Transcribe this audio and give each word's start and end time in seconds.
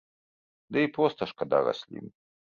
Ды 0.77 0.85
і 0.87 0.91
проста 0.95 1.21
шкада 1.33 1.61
расліны. 1.69 2.09